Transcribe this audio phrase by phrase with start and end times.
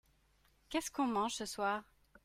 [0.69, 1.83] Qu'est-ce qu'on mange ce soir?